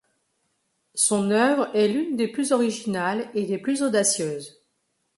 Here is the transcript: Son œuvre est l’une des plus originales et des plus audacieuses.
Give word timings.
Son 0.95 1.29
œuvre 1.29 1.69
est 1.75 1.87
l’une 1.87 2.15
des 2.17 2.27
plus 2.27 2.53
originales 2.53 3.29
et 3.35 3.45
des 3.45 3.59
plus 3.59 3.83
audacieuses. 3.83 4.59